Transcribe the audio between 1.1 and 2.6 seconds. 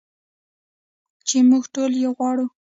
چې موږ ټول یې غواړو.